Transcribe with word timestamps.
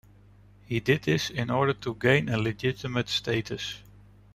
He 0.65 0.79
did 0.79 1.03
this 1.03 1.29
in 1.29 1.51
order 1.51 1.73
to 1.73 1.93
gain 1.93 2.27
a 2.29 2.35
legitimate 2.39 3.07
status. 3.07 3.83